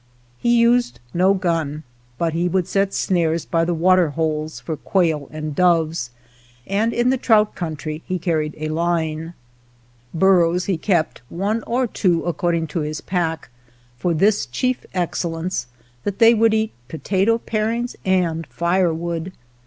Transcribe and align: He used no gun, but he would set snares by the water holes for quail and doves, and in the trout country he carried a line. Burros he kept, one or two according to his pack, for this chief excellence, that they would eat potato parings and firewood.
He 0.39 0.57
used 0.59 0.99
no 1.13 1.35
gun, 1.35 1.83
but 2.17 2.33
he 2.33 2.49
would 2.49 2.67
set 2.67 2.91
snares 2.91 3.45
by 3.45 3.63
the 3.65 3.73
water 3.75 4.09
holes 4.09 4.59
for 4.59 4.75
quail 4.75 5.27
and 5.29 5.53
doves, 5.55 6.09
and 6.65 6.91
in 6.91 7.11
the 7.11 7.19
trout 7.19 7.53
country 7.53 8.01
he 8.07 8.17
carried 8.17 8.55
a 8.57 8.69
line. 8.69 9.35
Burros 10.11 10.65
he 10.65 10.75
kept, 10.75 11.21
one 11.29 11.61
or 11.67 11.85
two 11.85 12.25
according 12.25 12.65
to 12.73 12.79
his 12.79 12.99
pack, 12.99 13.49
for 13.95 14.15
this 14.15 14.47
chief 14.47 14.87
excellence, 14.95 15.67
that 16.03 16.17
they 16.17 16.33
would 16.33 16.55
eat 16.55 16.71
potato 16.87 17.37
parings 17.37 17.95
and 18.03 18.47
firewood. 18.47 19.33